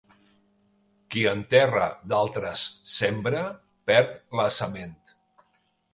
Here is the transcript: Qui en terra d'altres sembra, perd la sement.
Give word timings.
Qui 1.15 1.25
en 1.31 1.43
terra 1.51 1.83
d'altres 2.13 2.63
sembra, 2.95 3.45
perd 3.91 4.19
la 4.41 4.49
sement. 4.57 4.97